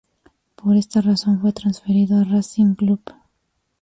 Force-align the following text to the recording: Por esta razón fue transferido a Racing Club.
Por 0.55 0.77
esta 0.77 0.99
razón 1.01 1.41
fue 1.41 1.53
transferido 1.53 2.17
a 2.19 2.23
Racing 2.23 2.73
Club. 2.73 3.01